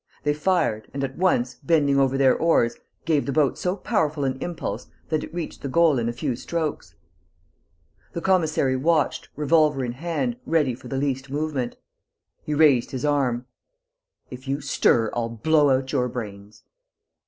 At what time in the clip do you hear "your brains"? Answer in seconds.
15.91-16.63